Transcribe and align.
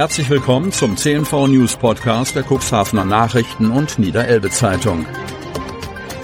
Herzlich 0.00 0.30
willkommen 0.30 0.72
zum 0.72 0.96
CNV 0.96 1.48
News 1.48 1.76
Podcast 1.76 2.34
der 2.34 2.42
Cuxhavener 2.42 3.04
Nachrichten 3.04 3.70
und 3.70 3.98
Niederelbe 3.98 4.48
Zeitung. 4.48 5.04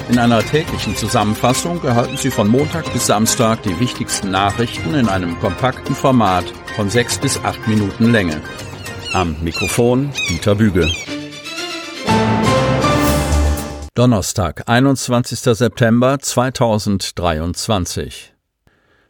In 0.09 0.19
einer 0.19 0.43
täglichen 0.43 0.97
Zusammenfassung 0.97 1.85
erhalten 1.85 2.17
Sie 2.17 2.31
von 2.31 2.49
Montag 2.49 2.91
bis 2.95 3.07
Samstag 3.07 3.63
die 3.65 3.79
wichtigsten 3.79 4.31
Nachrichten 4.31 4.95
in 4.95 5.11
einem 5.11 5.39
kompakten 5.41 5.95
Format 5.95 6.47
von 6.75 6.89
sechs 6.89 7.19
bis 7.19 7.39
acht 7.45 7.69
Minuten 7.69 8.13
Länge. 8.13 8.41
Am 9.13 9.37
Mikrofon 9.43 10.11
Dieter 10.31 10.55
Büge. 10.55 10.91
Donnerstag, 13.93 14.71
21. 14.71 15.39
September 15.39 16.19
2023. 16.19 18.33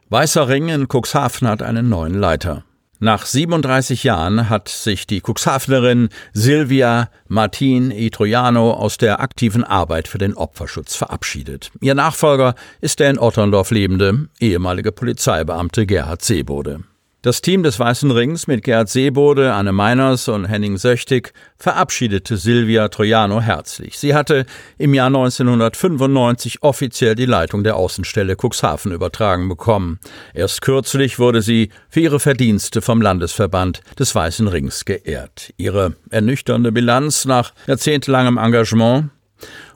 Weißer 0.09 0.49
Ring 0.49 0.67
in 0.67 0.89
Cuxhaven 0.89 1.47
hat 1.47 1.63
einen 1.63 1.87
neuen 1.87 2.15
Leiter. 2.15 2.66
Nach 2.99 3.27
37 3.27 4.03
Jahren 4.03 4.49
hat 4.49 4.69
sich 4.69 5.05
die 5.05 5.21
Cuxhavenerin 5.21 6.09
Silvia 6.33 7.11
Martin 7.27 7.91
Itroiano 7.91 8.71
aus 8.71 8.97
der 8.97 9.19
aktiven 9.19 9.63
Arbeit 9.63 10.07
für 10.07 10.17
den 10.17 10.33
Opferschutz 10.33 10.95
verabschiedet. 10.95 11.69
Ihr 11.79 11.93
Nachfolger 11.93 12.55
ist 12.81 12.99
der 12.99 13.11
in 13.11 13.19
Otterndorf 13.19 13.69
lebende 13.69 14.29
ehemalige 14.39 14.91
Polizeibeamte 14.91 15.85
Gerhard 15.85 16.23
Seebode. 16.23 16.79
Das 17.23 17.41
Team 17.41 17.63
des 17.63 17.79
Weißen 17.79 18.11
Rings 18.11 18.45
mit 18.45 18.63
Gerd 18.63 18.89
Seebode, 18.89 19.51
Anne 19.51 19.71
Meiners 19.71 20.27
und 20.27 20.45
Henning 20.45 20.77
Söchtig 20.77 21.33
verabschiedete 21.57 22.37
Silvia 22.37 22.89
Troiano 22.89 23.41
herzlich. 23.41 23.97
Sie 23.97 24.13
hatte 24.13 24.45
im 24.77 24.93
Jahr 24.93 25.07
1995 25.07 26.61
offiziell 26.61 27.15
die 27.15 27.25
Leitung 27.25 27.63
der 27.63 27.75
Außenstelle 27.75 28.35
Cuxhaven 28.39 28.91
übertragen 28.91 29.49
bekommen. 29.49 29.99
Erst 30.35 30.61
kürzlich 30.61 31.17
wurde 31.17 31.41
sie 31.41 31.71
für 31.89 32.01
ihre 32.01 32.19
Verdienste 32.19 32.83
vom 32.83 33.01
Landesverband 33.01 33.81
des 33.97 34.13
Weißen 34.13 34.47
Rings 34.47 34.85
geehrt. 34.85 35.55
Ihre 35.57 35.95
ernüchternde 36.11 36.71
Bilanz 36.71 37.25
nach 37.25 37.51
jahrzehntelangem 37.65 38.37
Engagement 38.37 39.09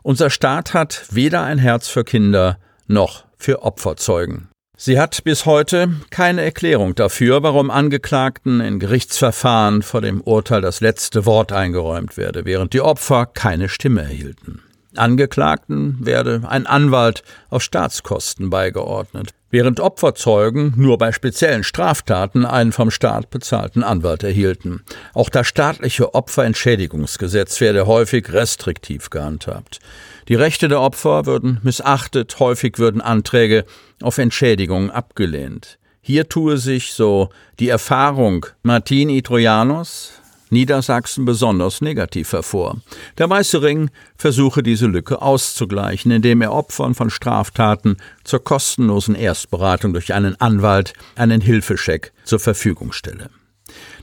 Unser 0.03 0.29
Staat 0.29 0.75
hat 0.75 1.05
weder 1.09 1.41
ein 1.41 1.57
Herz 1.57 1.87
für 1.87 2.03
Kinder 2.03 2.59
noch 2.85 3.25
für 3.39 3.63
Opferzeugen. 3.63 4.50
Sie 4.83 4.99
hat 4.99 5.23
bis 5.23 5.45
heute 5.45 5.89
keine 6.09 6.41
Erklärung 6.41 6.95
dafür, 6.95 7.43
warum 7.43 7.69
Angeklagten 7.69 8.61
in 8.61 8.79
Gerichtsverfahren 8.79 9.83
vor 9.83 10.01
dem 10.01 10.21
Urteil 10.21 10.61
das 10.61 10.81
letzte 10.81 11.27
Wort 11.27 11.51
eingeräumt 11.51 12.17
werde, 12.17 12.45
während 12.45 12.73
die 12.73 12.81
Opfer 12.81 13.27
keine 13.27 13.69
Stimme 13.69 14.01
erhielten. 14.01 14.63
Angeklagten 14.95 16.03
werde 16.03 16.41
ein 16.47 16.65
Anwalt 16.65 17.21
auf 17.51 17.61
Staatskosten 17.61 18.49
beigeordnet, 18.49 19.35
während 19.51 19.79
Opferzeugen 19.79 20.73
nur 20.75 20.97
bei 20.97 21.11
speziellen 21.11 21.63
Straftaten 21.63 22.45
einen 22.45 22.71
vom 22.71 22.89
Staat 22.89 23.29
bezahlten 23.29 23.83
Anwalt 23.83 24.23
erhielten. 24.23 24.81
Auch 25.13 25.29
das 25.29 25.47
staatliche 25.47 26.15
Opferentschädigungsgesetz 26.15 27.61
werde 27.61 27.85
häufig 27.85 28.33
restriktiv 28.33 29.09
gehandhabt. 29.09 29.79
Die 30.27 30.35
Rechte 30.35 30.67
der 30.67 30.81
Opfer 30.81 31.25
würden 31.25 31.59
missachtet, 31.61 32.39
häufig 32.39 32.79
würden 32.79 33.01
Anträge 33.01 33.65
auf 34.01 34.17
Entschädigung 34.17 34.89
abgelehnt. 34.89 35.77
Hier 36.01 36.27
tue 36.27 36.57
sich, 36.57 36.93
so 36.93 37.29
die 37.59 37.69
Erfahrung 37.69 38.47
Martini 38.63 39.21
Trojanos, 39.21 40.13
Niedersachsen 40.51 41.25
besonders 41.25 41.81
negativ 41.81 42.33
hervor. 42.33 42.77
Der 43.17 43.29
Weiße 43.29 43.61
Ring 43.61 43.89
versuche 44.17 44.61
diese 44.61 44.85
Lücke 44.85 45.21
auszugleichen, 45.21 46.11
indem 46.11 46.41
er 46.41 46.53
Opfern 46.53 46.93
von 46.93 47.09
Straftaten 47.09 47.97
zur 48.23 48.43
kostenlosen 48.43 49.15
Erstberatung 49.15 49.93
durch 49.93 50.13
einen 50.13 50.39
Anwalt 50.39 50.93
einen 51.15 51.41
Hilfescheck 51.41 52.11
zur 52.25 52.39
Verfügung 52.39 52.91
stelle. 52.91 53.29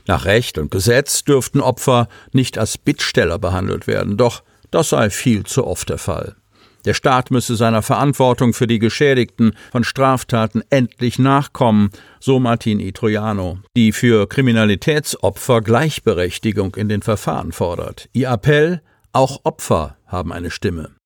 Nach 0.07 0.25
Recht 0.25 0.57
und 0.57 0.71
Gesetz 0.71 1.23
dürften 1.23 1.61
Opfer 1.61 2.07
nicht 2.31 2.57
als 2.57 2.77
Bittsteller 2.77 3.37
behandelt 3.37 3.85
werden, 3.85 4.17
doch 4.17 4.43
das 4.71 4.89
sei 4.89 5.09
viel 5.09 5.45
zu 5.45 5.65
oft 5.65 5.89
der 5.89 5.99
Fall. 5.99 6.35
Der 6.85 6.93
Staat 6.93 7.31
müsse 7.31 7.55
seiner 7.55 7.81
Verantwortung 7.81 8.53
für 8.53 8.67
die 8.67 8.79
Geschädigten 8.79 9.53
von 9.71 9.83
Straftaten 9.83 10.61
endlich 10.69 11.19
nachkommen, 11.19 11.89
so 12.19 12.39
Martin 12.39 12.79
Itroiano, 12.79 13.59
die 13.75 13.91
für 13.91 14.27
Kriminalitätsopfer 14.27 15.61
Gleichberechtigung 15.61 16.75
in 16.75 16.89
den 16.89 17.01
Verfahren 17.01 17.51
fordert. 17.51 18.09
Ihr 18.13 18.29
Appell, 18.29 18.81
auch 19.11 19.41
Opfer 19.43 19.97
haben 20.05 20.31
eine 20.31 20.51
Stimme. 20.51 20.98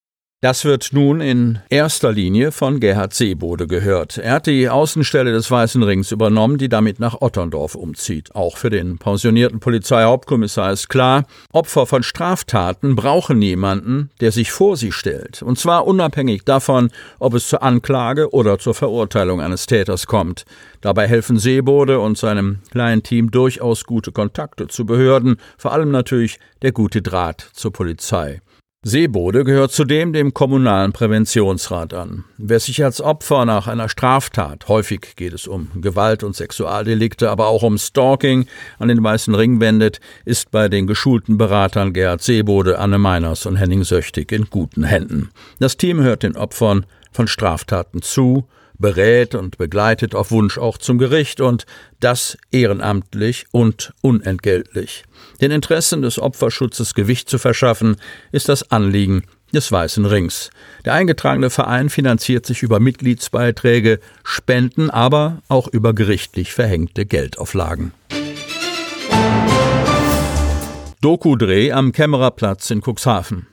Das 0.44 0.66
wird 0.66 0.90
nun 0.92 1.22
in 1.22 1.60
erster 1.70 2.12
Linie 2.12 2.52
von 2.52 2.82
Gerhard 2.82 3.14
Seebode 3.14 3.66
gehört. 3.66 4.18
Er 4.18 4.34
hat 4.34 4.48
die 4.48 4.68
Außenstelle 4.68 5.32
des 5.32 5.50
Weißen 5.50 5.82
Rings 5.82 6.12
übernommen, 6.12 6.58
die 6.58 6.68
damit 6.68 7.00
nach 7.00 7.22
Otterndorf 7.22 7.76
umzieht. 7.76 8.36
Auch 8.36 8.58
für 8.58 8.70
den 8.70 8.98
pensionierten 8.98 9.62
Polizeihauptkommissar 9.62 10.74
ist 10.74 10.90
klar, 10.90 11.24
Opfer 11.54 11.86
von 11.86 12.04
Straftaten 12.04 12.98
brauchen 12.98 13.42
jemanden, 13.42 14.10
der 14.20 14.34
sich 14.34 14.52
vor 14.52 14.76
sie 14.76 14.92
stellt. 14.92 15.42
Und 15.42 15.60
zwar 15.60 15.88
unabhängig 15.88 16.44
davon, 16.44 16.90
ob 17.20 17.36
es 17.36 17.48
zur 17.48 17.64
Anklage 17.64 18.34
oder 18.34 18.60
zur 18.60 18.74
Verurteilung 18.74 19.40
eines 19.40 19.66
Täters 19.66 20.08
kommt. 20.08 20.44
Dabei 20.82 21.08
helfen 21.08 21.40
Seebode 21.40 22.02
und 22.02 22.18
seinem 22.18 22.60
kleinen 22.70 23.02
Team 23.02 23.32
durchaus 23.32 23.86
gute 23.86 24.12
Kontakte 24.12 24.68
zu 24.68 24.86
Behörden, 24.86 25.38
vor 25.58 25.72
allem 25.72 25.92
natürlich 25.92 26.38
der 26.64 26.74
gute 26.74 27.02
Draht 27.02 27.50
zur 27.54 27.72
Polizei. 27.72 28.42
Seebode 28.86 29.46
gehört 29.46 29.72
zudem 29.72 30.12
dem 30.12 30.34
kommunalen 30.34 30.92
Präventionsrat 30.92 31.94
an. 31.94 32.26
Wer 32.38 32.60
sich 32.60 32.84
als 32.84 33.00
Opfer 33.00 33.46
nach 33.46 33.68
einer 33.68 33.88
Straftat, 33.88 34.68
häufig 34.68 35.16
geht 35.16 35.32
es 35.32 35.48
um 35.48 35.70
Gewalt- 35.76 36.22
und 36.22 36.36
Sexualdelikte, 36.36 37.30
aber 37.30 37.48
auch 37.48 37.64
um 37.64 37.78
Stalking, 37.78 38.46
an 38.80 38.90
den 38.90 39.02
Weißen 39.02 39.34
Ring 39.36 39.62
wendet, 39.62 40.02
ist 40.26 40.52
bei 40.52 40.68
den 40.68 40.86
geschulten 40.86 41.38
Beratern 41.38 41.94
Gerhard 41.94 42.22
Seebode, 42.22 42.78
Anne 42.78 42.98
Meiners 42.98 43.46
und 43.46 43.56
Henning 43.56 43.86
Söchtig 43.86 44.34
in 44.34 44.48
guten 44.50 44.84
Händen. 44.84 45.30
Das 45.60 45.78
Team 45.78 46.02
hört 46.02 46.24
den 46.24 46.36
Opfern 46.36 46.86
von 47.14 47.30
Straftaten 47.30 48.02
zu, 48.02 48.50
berät 48.84 49.34
und 49.34 49.58
begleitet 49.58 50.14
auf 50.14 50.30
Wunsch 50.30 50.58
auch 50.58 50.78
zum 50.78 50.98
Gericht 50.98 51.40
und 51.40 51.66
das 52.02 52.38
ehrenamtlich 52.52 53.46
und 53.52 53.94
unentgeltlich. 54.02 55.06
Den 55.40 55.52
Interessen 55.52 56.02
des 56.02 56.20
Opferschutzes 56.20 56.94
Gewicht 56.94 57.30
zu 57.30 57.38
verschaffen, 57.38 57.96
ist 58.34 58.50
das 58.50 58.72
Anliegen 58.72 59.24
des 59.54 59.72
Weißen 59.72 60.06
Rings. 60.06 60.50
Der 60.84 60.96
eingetragene 60.96 61.50
Verein 61.50 61.90
finanziert 61.90 62.46
sich 62.46 62.62
über 62.62 62.82
Mitgliedsbeiträge, 62.82 64.02
Spenden, 64.26 64.90
aber 64.90 65.42
auch 65.48 65.70
über 65.70 65.94
gerichtlich 65.94 66.54
verhängte 66.54 67.06
Geldauflagen. 67.06 67.94
Doku-Dreh 71.00 71.72
am 71.72 71.94
Kämmererplatz 71.94 72.70
in 72.70 72.82
Cuxhaven. 72.82 73.48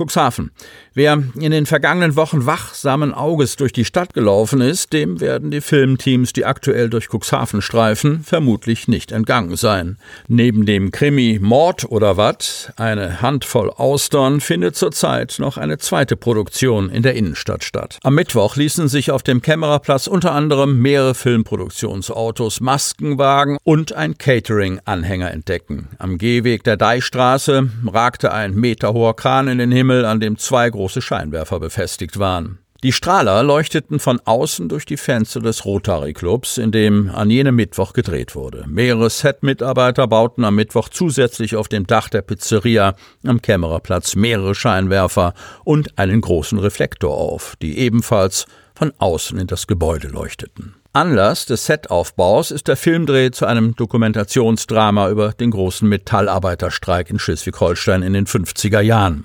Cuxhaven. 0.00 0.50
Wer 0.94 1.22
in 1.38 1.52
den 1.52 1.66
vergangenen 1.66 2.16
Wochen 2.16 2.46
wachsamen 2.46 3.12
Auges 3.12 3.56
durch 3.56 3.72
die 3.72 3.84
Stadt 3.84 4.14
gelaufen 4.14 4.60
ist, 4.60 4.92
dem 4.92 5.20
werden 5.20 5.50
die 5.50 5.60
Filmteams, 5.60 6.32
die 6.32 6.44
aktuell 6.44 6.88
durch 6.88 7.08
Cuxhaven 7.08 7.62
streifen, 7.62 8.24
vermutlich 8.24 8.88
nicht 8.88 9.12
entgangen 9.12 9.56
sein. 9.56 9.98
Neben 10.26 10.66
dem 10.66 10.90
Krimi 10.90 11.38
Mord 11.40 11.84
oder 11.90 12.16
Wat, 12.16 12.72
eine 12.76 13.20
Handvoll 13.20 13.70
Austern, 13.70 14.40
findet 14.40 14.74
zurzeit 14.74 15.36
noch 15.38 15.58
eine 15.58 15.78
zweite 15.78 16.16
Produktion 16.16 16.88
in 16.88 17.02
der 17.02 17.14
Innenstadt 17.14 17.62
statt. 17.62 17.98
Am 18.02 18.14
Mittwoch 18.14 18.56
ließen 18.56 18.88
sich 18.88 19.10
auf 19.10 19.22
dem 19.22 19.42
Kämmererplatz 19.42 20.06
unter 20.06 20.32
anderem 20.32 20.80
mehrere 20.80 21.14
Filmproduktionsautos, 21.14 22.60
Maskenwagen 22.60 23.58
und 23.64 23.92
ein 23.92 24.16
Catering-Anhänger 24.16 25.30
entdecken. 25.30 25.88
Am 25.98 26.18
Gehweg 26.18 26.64
der 26.64 26.76
Deichstraße 26.76 27.70
ragte 27.86 28.32
ein 28.32 28.54
meterhoher 28.54 29.14
Kran 29.14 29.48
in 29.48 29.58
den 29.58 29.70
Himmel, 29.70 29.89
an 29.90 30.20
dem 30.20 30.38
zwei 30.38 30.68
große 30.70 31.02
Scheinwerfer 31.02 31.60
befestigt 31.60 32.18
waren. 32.18 32.58
Die 32.82 32.92
Strahler 32.92 33.42
leuchteten 33.42 33.98
von 33.98 34.22
außen 34.24 34.70
durch 34.70 34.86
die 34.86 34.96
Fenster 34.96 35.40
des 35.40 35.66
Rotary 35.66 36.14
Clubs, 36.14 36.56
in 36.56 36.72
dem 36.72 37.10
an 37.10 37.28
jenem 37.28 37.56
Mittwoch 37.56 37.92
gedreht 37.92 38.34
wurde. 38.34 38.64
Mehrere 38.66 39.10
Set-Mitarbeiter 39.10 40.06
bauten 40.06 40.44
am 40.44 40.54
Mittwoch 40.54 40.88
zusätzlich 40.88 41.56
auf 41.56 41.68
dem 41.68 41.86
Dach 41.86 42.08
der 42.08 42.22
Pizzeria 42.22 42.94
am 43.26 43.42
Kämmererplatz 43.42 44.16
mehrere 44.16 44.54
Scheinwerfer 44.54 45.34
und 45.62 45.98
einen 45.98 46.22
großen 46.22 46.58
Reflektor 46.58 47.14
auf, 47.14 47.54
die 47.60 47.76
ebenfalls 47.76 48.46
von 48.74 48.94
außen 48.96 49.38
in 49.38 49.46
das 49.46 49.66
Gebäude 49.66 50.08
leuchteten. 50.08 50.79
Anlass 50.92 51.46
des 51.46 51.66
Setaufbaus 51.66 52.50
ist 52.50 52.66
der 52.66 52.74
Filmdreh 52.74 53.30
zu 53.30 53.46
einem 53.46 53.76
Dokumentationsdrama 53.76 55.08
über 55.08 55.30
den 55.30 55.52
großen 55.52 55.88
Metallarbeiterstreik 55.88 57.10
in 57.10 57.20
Schleswig-Holstein 57.20 58.02
in 58.02 58.12
den 58.12 58.26
50er 58.26 58.80
Jahren. 58.80 59.24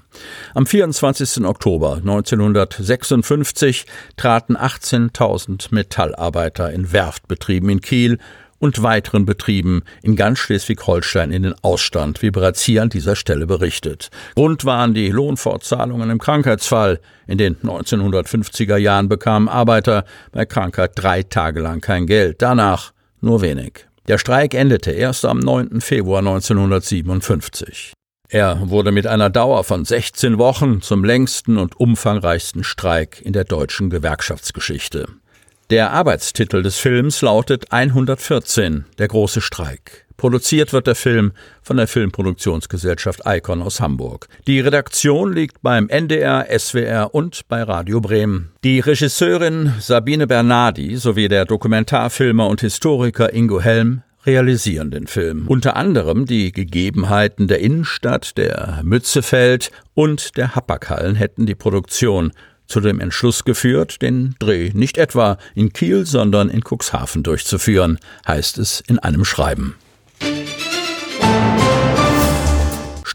Am 0.53 0.67
24. 0.67 1.43
Oktober 1.43 1.95
1956 1.95 3.87
traten 4.15 4.55
18.000 4.55 5.69
Metallarbeiter 5.71 6.71
in 6.71 6.91
Werftbetrieben 6.91 7.69
in 7.69 7.81
Kiel 7.81 8.19
und 8.65 8.81
weiteren 8.81 9.27
Betrieben 9.27 9.83
in 10.01 10.15
ganz 10.15 10.39
Schleswig-Holstein 10.39 11.31
in 11.31 11.43
den 11.43 11.53
Ausstand, 11.61 12.23
wie 12.23 12.31
bereits 12.31 12.63
hier 12.63 12.81
an 12.81 12.89
dieser 12.89 13.15
Stelle 13.15 13.45
berichtet. 13.45 14.09
Grund 14.33 14.65
waren 14.65 14.95
die 14.95 15.11
Lohnfortzahlungen 15.11 16.09
im 16.09 16.17
Krankheitsfall. 16.17 16.99
In 17.27 17.37
den 17.37 17.57
1950er 17.57 18.77
Jahren 18.77 19.07
bekamen 19.07 19.49
Arbeiter 19.49 20.03
bei 20.31 20.47
Krankheit 20.47 20.93
drei 20.95 21.21
Tage 21.21 21.61
lang 21.61 21.79
kein 21.79 22.07
Geld, 22.07 22.41
danach 22.41 22.91
nur 23.21 23.41
wenig. 23.41 23.85
Der 24.07 24.17
Streik 24.17 24.55
endete 24.55 24.91
erst 24.91 25.25
am 25.25 25.37
9. 25.37 25.79
Februar 25.81 26.19
1957. 26.19 27.93
Er 28.29 28.69
wurde 28.69 28.91
mit 28.91 29.05
einer 29.05 29.29
Dauer 29.29 29.63
von 29.63 29.85
16 29.85 30.39
Wochen 30.39 30.81
zum 30.81 31.03
längsten 31.03 31.59
und 31.59 31.79
umfangreichsten 31.79 32.63
Streik 32.63 33.21
in 33.21 33.33
der 33.33 33.43
deutschen 33.43 33.91
Gewerkschaftsgeschichte. 33.91 35.05
Der 35.71 35.91
Arbeitstitel 35.93 36.61
des 36.61 36.77
Films 36.77 37.23
lautet 37.23 37.71
114, 37.71 38.85
der 38.99 39.07
große 39.07 39.41
Streik. 39.41 40.05
Produziert 40.15 40.73
wird 40.73 40.85
der 40.85 40.93
Film 40.93 41.31
von 41.63 41.77
der 41.77 41.87
Filmproduktionsgesellschaft 41.87 43.21
Icon 43.25 43.63
aus 43.63 43.81
Hamburg. 43.81 44.27
Die 44.45 44.59
Redaktion 44.59 45.33
liegt 45.33 45.63
beim 45.63 45.89
NDR, 45.89 46.45
SWR 46.55 47.15
und 47.15 47.47
bei 47.47 47.63
Radio 47.63 47.99
Bremen. 47.99 48.51
Die 48.63 48.79
Regisseurin 48.79 49.73
Sabine 49.79 50.27
Bernardi 50.27 50.97
sowie 50.97 51.29
der 51.29 51.45
Dokumentarfilmer 51.45 52.47
und 52.47 52.61
Historiker 52.61 53.33
Ingo 53.33 53.59
Helm 53.59 54.03
realisieren 54.27 54.91
den 54.91 55.07
Film. 55.07 55.47
Unter 55.47 55.75
anderem 55.75 56.27
die 56.27 56.51
Gegebenheiten 56.51 57.47
der 57.47 57.59
Innenstadt, 57.59 58.37
der 58.37 58.81
Mützefeld 58.83 59.71
und 59.95 60.37
der 60.37 60.53
Hapaghallen 60.55 61.15
hätten 61.15 61.47
die 61.47 61.55
Produktion 61.55 62.31
zu 62.67 62.79
dem 62.79 62.99
Entschluss 62.99 63.43
geführt, 63.43 64.01
den 64.01 64.35
Dreh 64.39 64.71
nicht 64.73 64.97
etwa 64.97 65.37
in 65.53 65.73
Kiel, 65.73 66.05
sondern 66.05 66.49
in 66.49 66.61
Cuxhaven 66.61 67.23
durchzuführen, 67.23 67.99
heißt 68.27 68.57
es 68.57 68.81
in 68.87 68.99
einem 68.99 69.25
Schreiben. 69.25 69.75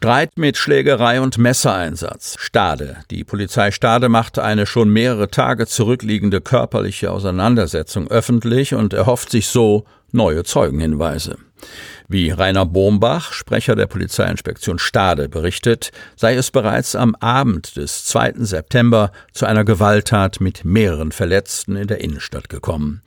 Streit 0.01 0.39
mit 0.39 0.57
Schlägerei 0.57 1.21
und 1.21 1.37
Messereinsatz. 1.37 2.37
Stade. 2.39 3.05
Die 3.11 3.23
Polizei 3.23 3.71
Stade 3.71 4.09
machte 4.09 4.43
eine 4.43 4.65
schon 4.65 4.89
mehrere 4.89 5.31
Tage 5.31 5.67
zurückliegende 5.67 6.41
körperliche 6.41 7.11
Auseinandersetzung 7.11 8.09
öffentlich 8.09 8.73
und 8.73 8.95
erhofft 8.95 9.31
sich 9.31 9.49
so 9.49 9.85
neue 10.13 10.45
Zeugenhinweise. 10.45 11.37
Wie 12.09 12.31
Rainer 12.31 12.67
Bombach, 12.67 13.33
Sprecher 13.33 13.77
der 13.77 13.87
Polizeiinspektion 13.87 14.81
Stade, 14.81 15.29
berichtet, 15.29 15.93
sei 16.17 16.35
es 16.35 16.51
bereits 16.51 16.97
am 16.97 17.15
Abend 17.15 17.77
des 17.77 18.05
2. 18.07 18.33
September 18.39 19.13
zu 19.33 19.47
einer 19.47 19.65
Gewalttat 19.65 20.41
mit 20.41 20.65
mehreren 20.65 21.13
Verletzten 21.13 21.77
in 21.77 21.87
der 21.87 22.01
Innenstadt 22.01 22.49
gekommen. 22.49 23.03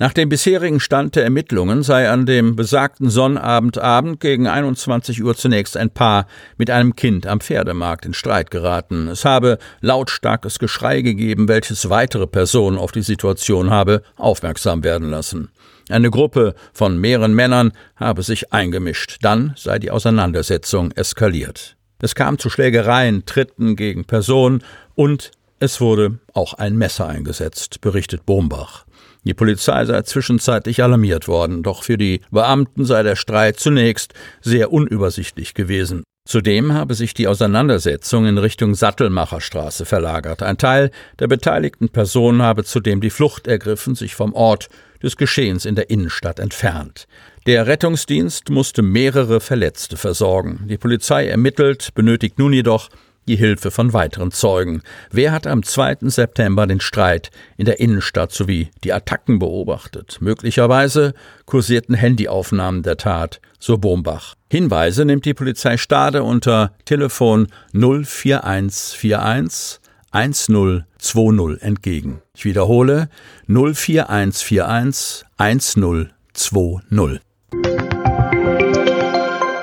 Nach 0.00 0.12
dem 0.12 0.28
bisherigen 0.28 0.80
Stand 0.80 1.14
der 1.14 1.22
Ermittlungen 1.22 1.84
sei 1.84 2.10
an 2.10 2.26
dem 2.26 2.56
besagten 2.56 3.10
Sonnabendabend 3.10 4.18
gegen 4.18 4.48
21 4.48 5.22
Uhr 5.22 5.36
zunächst 5.36 5.76
ein 5.76 5.90
Paar 5.90 6.26
mit 6.56 6.68
einem 6.68 6.96
Kind 6.96 7.28
am 7.28 7.40
Pferdemarkt 7.40 8.06
in 8.06 8.14
Streit 8.14 8.50
geraten. 8.50 9.06
Es 9.06 9.24
habe 9.24 9.58
lautstarkes 9.82 10.58
Geschrei 10.58 11.02
gegeben, 11.02 11.46
welches 11.46 11.90
weitere 11.90 12.26
Personen 12.26 12.78
auf 12.78 12.90
die 12.90 13.02
Situation 13.02 13.70
habe 13.70 14.02
aufmerksam 14.16 14.82
werden 14.82 15.10
lassen. 15.10 15.50
Eine 15.88 16.10
Gruppe 16.10 16.54
von 16.72 16.98
mehreren 16.98 17.34
Männern 17.34 17.72
habe 17.96 18.22
sich 18.22 18.52
eingemischt. 18.52 19.18
Dann 19.22 19.54
sei 19.56 19.78
die 19.78 19.90
Auseinandersetzung 19.90 20.92
eskaliert. 20.92 21.76
Es 22.00 22.14
kam 22.14 22.38
zu 22.38 22.50
Schlägereien, 22.50 23.24
Tritten 23.26 23.74
gegen 23.74 24.04
Personen 24.04 24.62
und 24.94 25.30
es 25.60 25.80
wurde 25.80 26.18
auch 26.34 26.54
ein 26.54 26.76
Messer 26.76 27.08
eingesetzt, 27.08 27.80
berichtet 27.80 28.24
Bombach. 28.26 28.84
Die 29.24 29.34
Polizei 29.34 29.84
sei 29.84 30.02
zwischenzeitlich 30.02 30.82
alarmiert 30.82 31.26
worden, 31.26 31.62
doch 31.62 31.82
für 31.82 31.98
die 31.98 32.20
Beamten 32.30 32.84
sei 32.84 33.02
der 33.02 33.16
Streit 33.16 33.58
zunächst 33.58 34.14
sehr 34.40 34.72
unübersichtlich 34.72 35.54
gewesen. 35.54 36.04
Zudem 36.28 36.74
habe 36.74 36.92
sich 36.92 37.14
die 37.14 37.26
Auseinandersetzung 37.26 38.26
in 38.26 38.36
Richtung 38.36 38.74
Sattelmacherstraße 38.74 39.86
verlagert. 39.86 40.42
Ein 40.42 40.58
Teil 40.58 40.90
der 41.18 41.26
beteiligten 41.26 41.88
Personen 41.88 42.42
habe 42.42 42.64
zudem 42.64 43.00
die 43.00 43.08
Flucht 43.08 43.46
ergriffen, 43.46 43.94
sich 43.94 44.14
vom 44.14 44.34
Ort 44.34 44.68
des 45.02 45.16
Geschehens 45.16 45.64
in 45.64 45.74
der 45.74 45.88
Innenstadt 45.88 46.38
entfernt. 46.38 47.08
Der 47.46 47.66
Rettungsdienst 47.66 48.50
musste 48.50 48.82
mehrere 48.82 49.40
Verletzte 49.40 49.96
versorgen. 49.96 50.66
Die 50.68 50.76
Polizei 50.76 51.26
ermittelt, 51.28 51.94
benötigt 51.94 52.38
nun 52.38 52.52
jedoch 52.52 52.90
die 53.28 53.36
Hilfe 53.36 53.70
von 53.70 53.92
weiteren 53.92 54.32
Zeugen. 54.32 54.82
Wer 55.10 55.32
hat 55.32 55.46
am 55.46 55.62
2. 55.62 55.98
September 56.02 56.66
den 56.66 56.80
Streit 56.80 57.30
in 57.56 57.66
der 57.66 57.78
Innenstadt 57.78 58.32
sowie 58.32 58.70
die 58.82 58.92
Attacken 58.92 59.38
beobachtet? 59.38 60.18
Möglicherweise 60.20 61.14
kursierten 61.44 61.94
Handyaufnahmen 61.94 62.82
der 62.82 62.96
Tat, 62.96 63.40
so 63.60 63.78
Bombach. 63.78 64.34
Hinweise 64.50 65.04
nimmt 65.04 65.26
die 65.26 65.34
Polizei 65.34 65.76
Stade 65.76 66.22
unter 66.22 66.72
Telefon 66.84 67.48
04141 67.72 69.80
1020 70.10 71.62
entgegen. 71.62 72.22
Ich 72.34 72.44
wiederhole 72.44 73.08
04141 73.46 75.24
1020. 75.36 77.20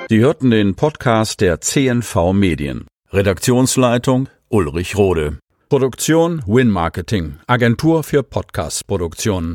Sie 0.07 0.19
hörten 0.19 0.51
den 0.51 0.75
Podcast 0.75 1.41
der 1.41 1.61
CNV 1.61 2.33
Medien. 2.33 2.85
Redaktionsleitung 3.15 4.27
Ulrich 4.49 4.97
Rode. 4.97 5.37
Produktion 5.69 6.43
Win 6.45 6.69
Marketing, 6.69 7.37
Agentur 7.47 8.03
für 8.03 8.23
Podcast-Produktionen. 8.23 9.53